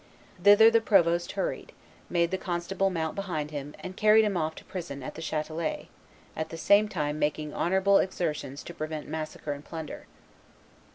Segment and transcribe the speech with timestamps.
[0.41, 1.73] Thither the provost hurried,
[2.09, 5.89] made the constable mount behind him, and carried him off to prison at the Chatelet,
[6.35, 10.07] at the same time making honorable exertions to prevent massacre and plunder.